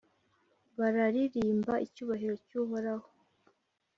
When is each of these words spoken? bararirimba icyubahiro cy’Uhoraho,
bararirimba 0.79 1.73
icyubahiro 1.85 2.35
cy’Uhoraho, 2.45 3.07